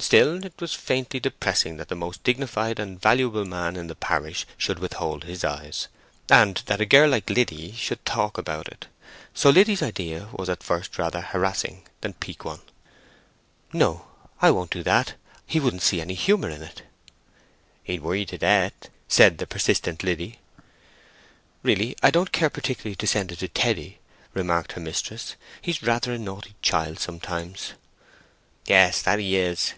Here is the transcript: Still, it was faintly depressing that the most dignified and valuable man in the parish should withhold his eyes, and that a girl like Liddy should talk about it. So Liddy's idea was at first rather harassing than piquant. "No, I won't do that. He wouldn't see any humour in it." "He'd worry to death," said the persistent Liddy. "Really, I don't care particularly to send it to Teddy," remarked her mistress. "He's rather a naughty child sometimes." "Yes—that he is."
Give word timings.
Still, 0.00 0.46
it 0.46 0.58
was 0.58 0.72
faintly 0.72 1.20
depressing 1.20 1.76
that 1.76 1.88
the 1.88 1.94
most 1.94 2.24
dignified 2.24 2.78
and 2.80 2.98
valuable 3.00 3.44
man 3.44 3.76
in 3.76 3.86
the 3.86 3.94
parish 3.94 4.46
should 4.56 4.78
withhold 4.78 5.24
his 5.24 5.44
eyes, 5.44 5.88
and 6.30 6.56
that 6.66 6.80
a 6.80 6.86
girl 6.86 7.10
like 7.10 7.28
Liddy 7.28 7.72
should 7.72 8.02
talk 8.06 8.38
about 8.38 8.66
it. 8.68 8.86
So 9.34 9.50
Liddy's 9.50 9.82
idea 9.82 10.30
was 10.32 10.48
at 10.48 10.62
first 10.62 10.98
rather 10.98 11.20
harassing 11.20 11.86
than 12.00 12.14
piquant. 12.14 12.62
"No, 13.74 14.06
I 14.40 14.50
won't 14.50 14.70
do 14.70 14.82
that. 14.84 15.16
He 15.46 15.60
wouldn't 15.60 15.82
see 15.82 16.00
any 16.00 16.14
humour 16.14 16.48
in 16.48 16.62
it." 16.62 16.82
"He'd 17.84 18.00
worry 18.00 18.24
to 18.24 18.38
death," 18.38 18.88
said 19.06 19.36
the 19.36 19.46
persistent 19.46 20.02
Liddy. 20.02 20.38
"Really, 21.62 21.94
I 22.02 22.10
don't 22.10 22.32
care 22.32 22.50
particularly 22.50 22.96
to 22.96 23.06
send 23.06 23.32
it 23.32 23.40
to 23.40 23.48
Teddy," 23.48 23.98
remarked 24.32 24.72
her 24.72 24.80
mistress. 24.80 25.36
"He's 25.60 25.82
rather 25.82 26.10
a 26.14 26.18
naughty 26.18 26.54
child 26.62 27.00
sometimes." 27.00 27.74
"Yes—that 28.64 29.18
he 29.18 29.36
is." 29.36 29.74